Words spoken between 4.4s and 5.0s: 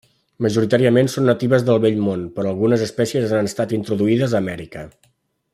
Amèrica.